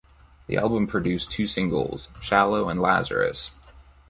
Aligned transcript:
The 0.47 0.57
album 0.57 0.87
produced 0.87 1.29
two 1.29 1.45
singles: 1.45 2.09
"Shallow" 2.21 2.69
and 2.69 2.81
"Lazarus". 2.81 3.51